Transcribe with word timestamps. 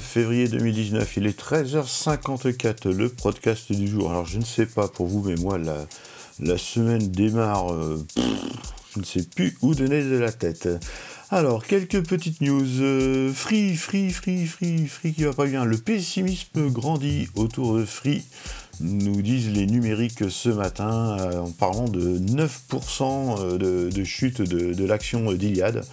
février 0.00 0.48
2019, 0.48 1.16
il 1.18 1.26
est 1.26 1.40
13h54, 1.40 2.88
le 2.88 3.08
podcast 3.08 3.70
du 3.70 3.86
jour. 3.86 4.10
Alors 4.10 4.26
je 4.26 4.38
ne 4.38 4.44
sais 4.44 4.66
pas 4.66 4.88
pour 4.88 5.06
vous, 5.06 5.22
mais 5.22 5.36
moi 5.36 5.58
la, 6.40 6.58
semaine 6.58 7.08
démarre, 7.08 7.72
euh, 7.72 8.04
je 8.92 8.98
ne 8.98 9.04
sais 9.04 9.22
plus 9.22 9.56
où 9.62 9.76
donner 9.76 10.02
de 10.02 10.16
la 10.16 10.32
tête. 10.32 10.68
Alors, 11.30 11.64
quelques 11.64 12.04
petites 12.04 12.40
news. 12.40 12.66
Euh, 12.80 13.32
free, 13.32 13.76
free, 13.76 14.10
free, 14.10 14.46
free, 14.46 14.88
free 14.88 15.12
qui 15.12 15.22
va 15.22 15.34
pas 15.34 15.46
bien. 15.46 15.64
Le 15.64 15.76
pessimisme 15.76 16.68
grandit 16.70 17.28
autour 17.36 17.76
de 17.76 17.84
Free, 17.84 18.24
nous 18.80 19.22
disent 19.22 19.52
les 19.52 19.66
numériques 19.66 20.28
ce 20.28 20.48
matin, 20.48 21.16
euh, 21.20 21.38
en 21.38 21.50
parlant 21.52 21.88
de 21.88 22.18
9% 22.18 23.56
de, 23.56 24.04
chute 24.04 24.42
de, 24.42 24.74
de 24.74 24.84
l'action 24.84 25.32
d'Iliade. 25.32 25.84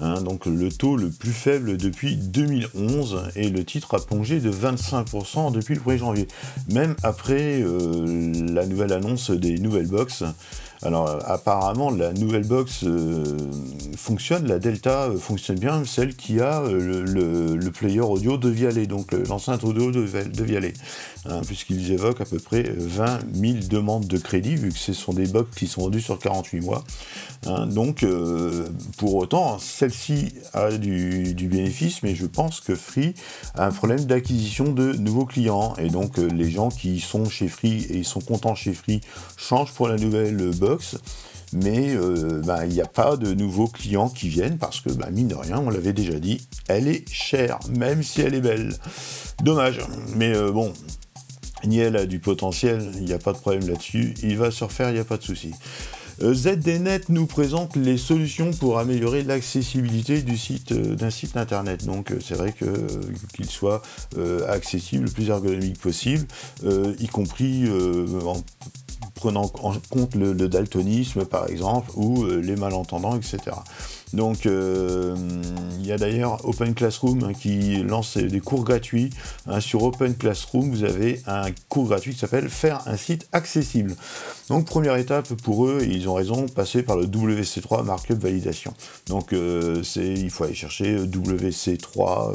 Hein, 0.00 0.22
donc 0.22 0.46
le 0.46 0.70
taux 0.70 0.96
le 0.96 1.10
plus 1.10 1.32
faible 1.32 1.76
depuis 1.76 2.16
2011 2.16 3.30
et 3.36 3.50
le 3.50 3.64
titre 3.64 3.94
a 3.94 4.00
plongé 4.00 4.40
de 4.40 4.50
25% 4.50 5.52
depuis 5.52 5.74
le 5.74 5.80
1er 5.80 5.98
janvier. 5.98 6.28
Même 6.68 6.96
après 7.02 7.62
euh, 7.62 8.32
la 8.52 8.66
nouvelle 8.66 8.92
annonce 8.92 9.30
des 9.30 9.58
nouvelles 9.58 9.88
box, 9.88 10.24
alors 10.82 11.18
apparemment 11.26 11.90
la 11.90 12.12
nouvelle 12.12 12.44
box 12.44 12.82
euh, 12.84 13.36
fonctionne, 13.96 14.48
la 14.48 14.58
Delta 14.58 15.04
euh, 15.04 15.16
fonctionne 15.16 15.58
bien, 15.58 15.84
celle 15.84 16.16
qui 16.16 16.40
a 16.40 16.62
le, 16.62 17.70
player 17.70 18.00
audio 18.00 18.36
de 18.36 18.48
Vialet, 18.48 18.86
donc 18.86 19.12
l'enceinte 19.12 19.64
audio 19.64 19.90
de, 19.90 20.02
de 20.02 20.44
Vialet, 20.44 20.74
hein, 21.26 21.40
puisqu'ils 21.46 21.92
évoquent 21.92 22.20
à 22.20 22.24
peu 22.24 22.38
près 22.38 22.64
20 22.76 23.20
000 23.34 23.54
demandes 23.70 24.06
de 24.06 24.18
crédit, 24.18 24.56
vu 24.56 24.70
que 24.70 24.78
ce 24.78 24.92
sont 24.92 25.12
des 25.12 25.26
box 25.26 25.56
qui 25.56 25.66
sont 25.66 25.82
vendus 25.82 26.00
sur 26.00 26.18
48 26.18 26.60
mois. 26.60 26.84
Hein. 27.46 27.66
donc 27.66 28.04
pour 28.98 29.14
autant, 29.16 29.58
celle-ci 29.82 30.34
a 30.52 30.70
du, 30.70 31.34
bénéfice, 31.34 32.04
mais 32.04 32.14
je 32.14 32.26
pense 32.26 32.60
que 32.60 32.76
Free 32.76 33.14
a 33.56 33.66
un 33.66 33.72
problème 33.72 34.04
d'acquisition 34.04 34.70
de 34.70 34.92
nouveaux 34.92 35.26
clients, 35.26 35.74
et 35.76 35.88
donc 35.88 36.18
les 36.18 36.48
gens 36.48 36.68
qui 36.68 37.00
sont 37.00 37.28
chez 37.28 37.48
Free 37.48 37.84
et 37.90 38.04
sont 38.04 38.20
contents 38.20 38.54
chez 38.54 38.74
Free 38.74 39.00
changent 39.36 39.72
pour 39.72 39.88
la 39.88 39.96
nouvelle 39.96 40.36
box 40.56 40.98
mais 41.52 41.94
euh, 41.96 42.40
bah, 42.42 42.64
il 42.64 42.72
n'y 42.72 42.80
a 42.80 42.86
pas 42.86 43.16
de 43.16 43.34
nouveaux 43.34 43.66
clients 43.66 44.08
qui 44.08 44.28
viennent 44.28 44.56
parce 44.56 44.80
que, 44.80 44.88
bah, 44.88 45.10
mine 45.10 45.28
de 45.28 45.34
rien, 45.34 45.58
on 45.58 45.68
l'avait 45.68 45.92
déjà 45.92 46.18
dit, 46.18 46.40
elle 46.68 46.88
est 46.88 47.06
chère, 47.12 47.58
même 47.68 48.02
si 48.02 48.22
elle 48.22 48.34
est 48.34 48.40
belle. 48.40 48.74
Dommage, 49.42 49.80
mais 50.16 50.34
euh, 50.34 50.50
bon, 50.50 50.72
Niel 51.64 51.96
a 51.96 52.06
du 52.06 52.20
potentiel, 52.20 52.88
il 52.94 53.04
n'y 53.04 53.12
a 53.12 53.18
pas 53.18 53.32
de 53.32 53.38
problème 53.38 53.68
là-dessus, 53.68 54.14
il 54.22 54.38
va 54.38 54.50
se 54.50 54.64
refaire, 54.64 54.90
il 54.90 54.94
n'y 54.94 55.00
a 55.00 55.04
pas 55.04 55.18
de 55.18 55.24
souci. 55.24 55.52
Euh, 56.22 56.34
ZDNet 56.34 57.08
nous 57.08 57.26
présente 57.26 57.76
les 57.76 57.98
solutions 57.98 58.52
pour 58.52 58.78
améliorer 58.78 59.22
l'accessibilité 59.22 60.22
site 60.36 60.72
d'un 60.72 61.10
site 61.10 61.36
internet. 61.36 61.84
Donc 61.84 62.12
c'est 62.20 62.34
vrai 62.34 62.54
qu'il 62.54 63.50
soit 63.50 63.82
accessible 64.48 65.04
le 65.04 65.10
plus 65.10 65.28
ergonomique 65.28 65.78
possible, 65.78 66.26
y 66.64 67.06
compris 67.08 67.68
en 68.24 68.42
prenant 69.14 69.50
en 69.62 69.74
compte 69.90 70.14
le, 70.14 70.34
daltonisme 70.34 71.24
par 71.24 71.48
exemple, 71.48 71.90
ou 71.94 72.24
euh, 72.24 72.40
les 72.40 72.56
malentendants, 72.56 73.16
etc. 73.16 73.38
Donc 74.12 74.44
euh, 74.44 75.16
il 75.80 75.86
y 75.86 75.92
a 75.92 75.96
d'ailleurs 75.96 76.46
Open 76.46 76.74
Classroom 76.74 77.24
hein, 77.24 77.32
qui 77.32 77.82
lance 77.82 78.16
des 78.16 78.40
cours 78.40 78.64
gratuits. 78.64 79.10
Hein, 79.46 79.60
sur 79.60 79.82
Open 79.82 80.14
Classroom, 80.14 80.70
vous 80.70 80.84
avez 80.84 81.22
un 81.26 81.46
cours 81.68 81.88
gratuit 81.88 82.12
qui 82.12 82.18
s'appelle 82.18 82.50
Faire 82.50 82.80
un 82.86 82.96
site 82.96 83.26
accessible. 83.32 83.94
Donc 84.48 84.66
première 84.66 84.96
étape 84.96 85.32
pour 85.34 85.66
eux, 85.66 85.80
ils 85.82 86.08
ont 86.08 86.14
raison, 86.14 86.46
passer 86.46 86.82
par 86.82 86.96
le 86.96 87.06
WC3 87.06 87.84
Markup 87.84 88.18
Validation. 88.18 88.74
Donc 89.08 89.32
euh, 89.32 89.82
il 89.96 90.30
faut 90.30 90.44
aller 90.44 90.54
chercher 90.54 90.96
WC3 90.96 92.34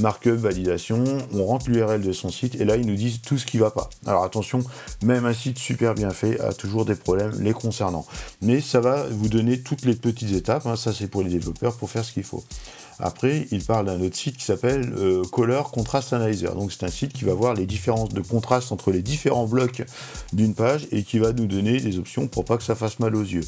Markup 0.00 0.34
Validation, 0.34 1.04
on 1.32 1.44
rentre 1.44 1.70
l'URL 1.70 2.00
de 2.00 2.12
son 2.12 2.30
site 2.30 2.54
et 2.54 2.64
là 2.64 2.76
ils 2.76 2.86
nous 2.86 2.96
disent 2.96 3.20
tout 3.20 3.38
ce 3.38 3.46
qui 3.46 3.58
va 3.58 3.70
pas. 3.70 3.88
Alors 4.06 4.24
attention, 4.24 4.64
même 5.02 5.26
un 5.26 5.34
site 5.34 5.58
super 5.58 5.94
bien 5.94 6.10
fait 6.10 6.40
a 6.40 6.52
toujours 6.52 6.84
des 6.84 6.94
problèmes 6.94 7.32
les 7.40 7.52
concernant. 7.52 8.06
Mais 8.42 8.60
ça 8.60 8.80
va 8.80 9.06
vous 9.10 9.28
donner 9.28 9.60
toutes 9.60 9.84
les 9.84 9.94
petites 9.94 10.32
étapes, 10.32 10.66
hein. 10.66 10.76
ça 10.76 10.92
c'est 10.92 11.08
pour 11.08 11.22
les 11.22 11.30
développeurs 11.30 11.76
pour 11.76 11.90
faire 11.90 12.04
ce 12.04 12.12
qu'il 12.12 12.24
faut. 12.24 12.42
Après, 13.02 13.46
il 13.50 13.64
parle 13.64 13.86
d'un 13.86 14.00
autre 14.02 14.16
site 14.16 14.36
qui 14.36 14.44
s'appelle 14.44 14.92
euh, 14.96 15.24
Color 15.24 15.70
Contrast 15.70 16.12
Analyzer. 16.12 16.54
Donc 16.54 16.70
c'est 16.70 16.84
un 16.84 16.90
site 16.90 17.12
qui 17.12 17.24
va 17.24 17.32
voir 17.32 17.54
les 17.54 17.64
différences 17.64 18.10
de 18.10 18.20
contraste 18.20 18.72
entre 18.72 18.90
les 18.90 19.00
différents 19.00 19.46
blocs 19.46 19.82
d'une 20.32 20.54
page 20.54 20.86
et 20.92 21.02
qui 21.02 21.18
va 21.18 21.32
nous 21.32 21.46
donner 21.46 21.80
des 21.80 21.98
options 21.98 22.28
pour 22.28 22.44
pas 22.44 22.58
que 22.58 22.62
ça 22.62 22.74
fasse 22.74 22.98
mal 22.98 23.16
aux 23.16 23.22
yeux. 23.22 23.44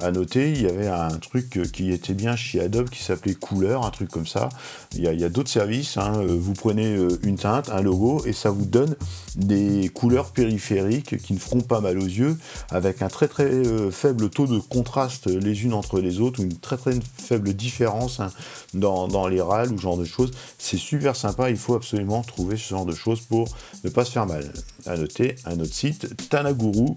À 0.00 0.10
noter, 0.10 0.52
il 0.52 0.62
y 0.62 0.66
avait 0.66 0.88
un 0.88 1.10
truc 1.18 1.70
qui 1.72 1.92
était 1.92 2.14
bien 2.14 2.34
chez 2.34 2.60
Adobe 2.60 2.88
qui 2.88 3.02
s'appelait 3.02 3.34
Couleur, 3.34 3.84
un 3.84 3.90
truc 3.90 4.10
comme 4.10 4.26
ça. 4.26 4.48
Il 4.94 5.02
y 5.02 5.24
a, 5.24 5.28
d'autres 5.28 5.50
services. 5.50 5.93
Hein. 5.96 6.20
Euh, 6.20 6.36
vous 6.38 6.54
prenez 6.54 6.96
euh, 6.96 7.18
une 7.22 7.36
teinte, 7.36 7.68
un 7.70 7.82
logo 7.82 8.22
et 8.26 8.32
ça 8.32 8.50
vous 8.50 8.64
donne 8.64 8.96
des 9.36 9.90
couleurs 9.92 10.30
périphériques 10.30 11.16
qui 11.22 11.32
ne 11.32 11.38
feront 11.38 11.60
pas 11.60 11.80
mal 11.80 11.98
aux 11.98 12.06
yeux 12.06 12.36
avec 12.70 13.02
un 13.02 13.08
très 13.08 13.26
très 13.26 13.50
faible 13.90 14.30
taux 14.30 14.46
de 14.46 14.58
contraste 14.58 15.26
les 15.26 15.64
unes 15.64 15.74
entre 15.74 16.00
les 16.00 16.20
autres 16.20 16.40
ou 16.40 16.44
une 16.44 16.56
très 16.56 16.76
très 16.76 16.92
faible 17.16 17.52
différence 17.54 18.20
hein, 18.20 18.30
dans 18.74 19.28
les 19.28 19.40
râles 19.40 19.72
ou 19.72 19.76
ce 19.76 19.82
genre 19.82 19.96
de 19.96 20.04
choses. 20.04 20.30
C'est 20.58 20.76
super 20.76 21.16
sympa, 21.16 21.50
il 21.50 21.56
faut 21.56 21.74
absolument 21.74 22.22
trouver 22.22 22.56
ce 22.56 22.68
genre 22.68 22.86
de 22.86 22.94
choses 22.94 23.20
pour 23.20 23.48
ne 23.82 23.90
pas 23.90 24.04
se 24.04 24.12
faire 24.12 24.26
mal. 24.26 24.52
À 24.86 24.96
noter 24.96 25.36
un 25.44 25.58
autre 25.60 25.74
site, 25.74 26.28
Tanaguru, 26.28 26.94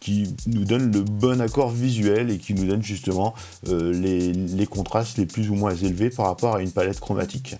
qui 0.00 0.34
nous 0.46 0.64
donne 0.64 0.92
le 0.92 1.00
bon 1.00 1.40
accord 1.40 1.70
visuel 1.70 2.30
et 2.30 2.38
qui 2.38 2.54
nous 2.54 2.66
donne 2.66 2.82
justement 2.82 3.34
euh, 3.68 3.92
les 3.92 4.66
contrastes 4.66 5.18
les 5.18 5.26
plus 5.26 5.50
ou 5.50 5.54
moins 5.54 5.74
élevés 5.74 6.10
par 6.10 6.26
rapport 6.26 6.56
à 6.56 6.62
une 6.62 6.70
palette 6.70 7.00
chromatique. 7.00 7.56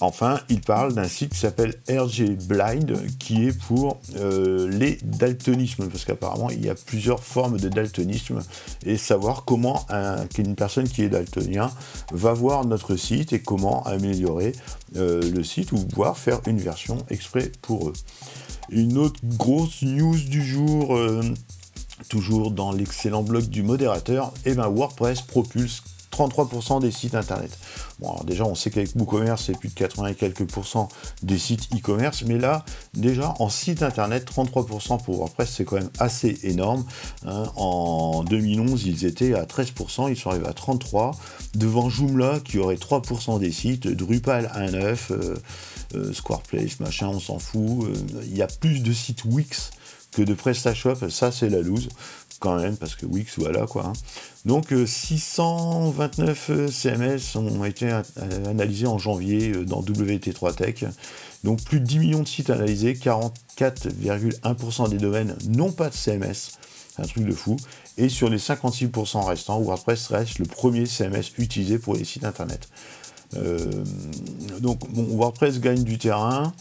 Enfin, 0.00 0.40
il 0.48 0.60
parle 0.60 0.94
d'un 0.94 1.08
site 1.08 1.32
qui 1.32 1.38
s'appelle 1.38 1.74
RG 1.88 2.36
Blind, 2.46 2.96
qui 3.18 3.46
est 3.46 3.58
pour 3.66 4.00
euh, 4.16 4.68
les 4.70 4.98
daltonismes, 5.02 5.88
parce 5.88 6.04
qu'apparemment 6.04 6.50
il 6.50 6.64
y 6.64 6.70
a 6.70 6.74
plusieurs 6.74 7.22
formes 7.22 7.58
de 7.58 7.68
daltonisme, 7.68 8.40
et 8.86 8.96
savoir 8.96 9.44
comment 9.44 9.86
une 10.38 10.54
personne 10.54 10.88
qui 10.88 11.02
est 11.02 11.08
daltonien 11.08 11.70
va 12.12 12.32
voir 12.32 12.64
notre 12.64 12.96
site 12.96 13.32
et 13.32 13.40
comment 13.40 13.82
améliorer 13.84 14.52
euh, 14.96 15.28
le 15.30 15.42
site 15.42 15.72
ou 15.72 15.84
pouvoir 15.84 16.16
faire 16.16 16.40
une 16.46 16.58
version 16.58 16.98
exprès 17.10 17.50
pour 17.62 17.88
eux. 17.88 17.92
Une 18.70 18.98
autre 18.98 19.20
grosse 19.24 19.82
news 19.82 20.18
du 20.18 20.44
jour, 20.44 20.96
euh, 20.96 21.22
toujours 22.08 22.52
dans 22.52 22.70
l'excellent 22.70 23.22
blog 23.22 23.48
du 23.48 23.62
modérateur, 23.62 24.32
et 24.44 24.50
eh 24.50 24.54
ben 24.54 24.68
WordPress 24.68 25.22
propulse 25.22 25.82
33% 26.18 26.80
des 26.80 26.90
sites 26.90 27.14
internet. 27.14 27.50
Bon, 28.00 28.10
alors 28.10 28.24
déjà, 28.24 28.44
on 28.44 28.54
sait 28.54 28.70
qu'avec 28.70 28.94
WooCommerce, 28.94 29.44
c'est 29.46 29.58
plus 29.58 29.68
de 29.68 29.74
80 29.74 30.08
et 30.08 30.14
quelques 30.14 30.44
pourcents 30.44 30.88
des 31.22 31.38
sites 31.38 31.68
e-commerce, 31.74 32.22
mais 32.26 32.38
là, 32.38 32.64
déjà, 32.94 33.34
en 33.38 33.48
site 33.48 33.82
internet, 33.82 34.28
33% 34.30 35.02
pour 35.02 35.18
WordPress, 35.18 35.50
c'est 35.50 35.64
quand 35.64 35.76
même 35.76 35.90
assez 35.98 36.38
énorme. 36.42 36.84
Hein. 37.26 37.44
En 37.56 38.24
2011, 38.24 38.86
ils 38.86 39.04
étaient 39.04 39.34
à 39.34 39.44
13%, 39.44 40.10
ils 40.10 40.16
sont 40.16 40.30
arrivés 40.30 40.46
à 40.46 40.52
33%, 40.52 41.14
devant 41.54 41.90
Joomla, 41.90 42.40
qui 42.44 42.58
aurait 42.58 42.76
3% 42.76 43.38
des 43.38 43.52
sites, 43.52 43.88
Drupal 43.88 44.50
1.9, 44.54 44.98
euh, 45.10 45.36
euh, 45.94 46.12
machin, 46.80 47.08
on 47.08 47.20
s'en 47.20 47.38
fout. 47.38 47.86
Euh, 47.86 48.22
il 48.24 48.36
y 48.36 48.42
a 48.42 48.46
plus 48.46 48.82
de 48.82 48.92
sites 48.92 49.24
Wix 49.24 49.70
que 50.12 50.22
de 50.22 50.34
PrestaShop, 50.34 51.08
ça 51.10 51.30
c'est 51.32 51.50
la 51.50 51.60
loose 51.60 51.88
quand 52.38 52.56
même, 52.56 52.76
parce 52.76 52.94
que 52.94 53.06
Wix, 53.06 53.38
voilà 53.38 53.66
quoi. 53.66 53.86
Hein. 53.86 53.92
Donc 54.44 54.72
629 54.86 56.50
euh, 56.50 56.68
CMS 56.68 57.36
ont 57.36 57.64
été 57.64 57.90
analysés 58.46 58.86
en 58.86 58.98
janvier 58.98 59.52
euh, 59.52 59.64
dans 59.64 59.82
WT3 59.82 60.54
Tech. 60.54 60.84
Donc 61.44 61.62
plus 61.62 61.80
de 61.80 61.84
10 61.84 61.98
millions 61.98 62.22
de 62.22 62.28
sites 62.28 62.50
analysés, 62.50 62.94
44,1% 62.94 64.88
des 64.88 64.98
domaines 64.98 65.36
n'ont 65.48 65.72
pas 65.72 65.90
de 65.90 65.94
CMS. 65.94 66.58
Un 66.98 67.04
truc 67.04 67.24
de 67.24 67.32
fou. 67.32 67.56
Et 67.96 68.08
sur 68.08 68.28
les 68.28 68.38
56% 68.38 69.24
restants, 69.24 69.60
WordPress 69.60 70.08
reste 70.08 70.38
le 70.38 70.46
premier 70.46 70.86
CMS 70.86 71.32
utilisé 71.38 71.78
pour 71.78 71.94
les 71.94 72.04
sites 72.04 72.24
internet. 72.24 72.68
Euh, 73.36 73.84
donc 74.60 74.80
WordPress 74.92 75.60
gagne 75.60 75.84
du 75.84 75.98
terrain. 75.98 76.52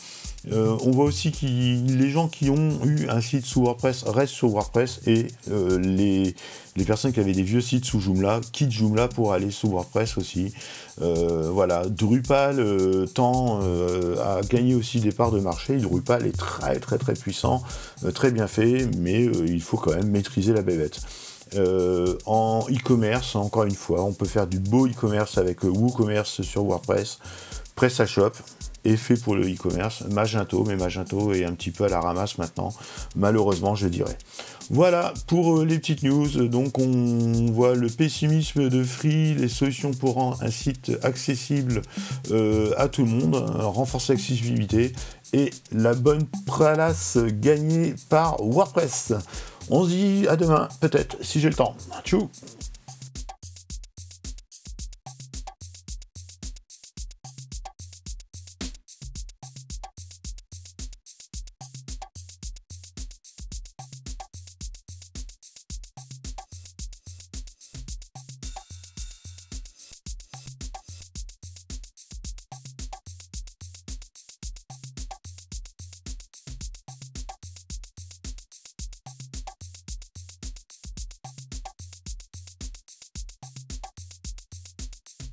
Euh, 0.52 0.78
on 0.84 0.92
voit 0.92 1.06
aussi 1.06 1.32
que 1.32 1.46
les 1.46 2.10
gens 2.10 2.28
qui 2.28 2.50
ont 2.50 2.86
eu 2.86 3.08
un 3.10 3.22
site 3.22 3.46
sous 3.46 3.62
WordPress 3.62 4.04
restent 4.04 4.34
sur 4.34 4.50
WordPress 4.50 5.02
et 5.06 5.28
euh, 5.52 5.78
les, 5.80 6.36
personnes 6.86 7.12
qui 7.12 7.20
avaient 7.20 7.34
des 7.34 7.44
vieux 7.44 7.62
sites 7.62 7.86
sous 7.86 8.00
Joomla 8.00 8.40
quittent 8.52 8.72
Joomla 8.72 9.08
pour 9.08 9.34
aller 9.34 9.52
sous 9.52 9.70
WordPress 9.70 10.18
aussi. 10.18 10.54
Euh, 11.02 11.50
voilà, 11.52 11.88
Drupal 11.88 12.64
tend 13.14 13.60
à 14.20 14.42
gagner 14.42 14.76
aussi 14.76 15.00
des 15.00 15.12
parts 15.12 15.32
de 15.32 15.40
marché. 15.40 15.78
Drupal 15.78 16.26
est 16.26 16.38
très 16.38 16.80
très 16.80 16.98
très 16.98 17.14
puissant, 17.14 17.64
très 18.14 18.32
bien 18.32 18.48
fait, 18.48 18.90
mais 18.98 19.26
il 19.26 19.62
faut 19.62 19.78
quand 19.78 19.96
même 19.96 20.10
maîtriser 20.10 20.54
la 20.54 20.62
bébête. 20.62 21.02
en 22.26 22.66
e-commerce, 22.70 23.36
encore 23.36 23.64
une 23.64 23.76
fois, 23.76 24.04
on 24.04 24.14
peut 24.14 24.26
faire 24.26 24.48
du 24.48 24.60
beau 24.60 24.88
e-commerce 24.88 25.38
avec 25.38 25.64
WooCommerce 25.64 26.42
sur 26.42 26.64
WordPress, 26.64 27.20
PrestaShop, 27.76 28.32
fait 28.96 29.18
pour 29.18 29.36
le 29.36 29.52
e-commerce. 29.52 30.04
Magento, 30.10 30.64
mais 30.64 30.78
Magento 30.78 31.34
est 31.34 31.44
un 31.44 31.54
petit 31.54 31.72
peu 31.72 31.84
à 31.84 31.90
la 31.90 32.00
ramasse 32.00 32.38
maintenant, 32.38 32.74
malheureusement, 33.16 33.76
je 33.76 33.88
dirais. 33.88 34.18
Voilà 34.70 35.14
pour 35.28 35.60
euh, 35.60 35.66
les 35.66 35.80
petites 35.80 36.04
news. 36.04 36.48
Donc 36.48 36.78
on 36.78 37.52
voit 37.52 37.76
le 37.76 37.88
pessimisme 37.88 38.70
de 38.70 38.84
Free, 38.84 39.34
les 39.34 39.48
solutions 39.48 39.92
pour 39.92 40.16
rendre 40.16 40.42
un 40.42 40.52
site 40.52 40.92
accessible 41.04 41.82
euh, 42.32 42.74
à 42.78 42.88
tout 42.88 43.06
le 43.06 43.12
monde, 43.12 43.36
renforcer 43.36 44.14
l'accessibilité 44.14 44.92
et 45.34 45.52
la 45.72 45.94
bonne 45.94 46.26
place 46.46 47.18
gagnée 47.18 47.96
par 48.10 48.42
WordPress. 48.42 49.14
On 49.70 49.84
se 49.84 49.90
dit 49.90 50.28
à 50.30 50.36
demain, 50.36 50.70
peut-être, 50.80 51.18
si 51.22 51.40
j'ai 51.40 51.50
le 51.50 51.56
temps. 51.56 51.76
Tchou 52.04 52.30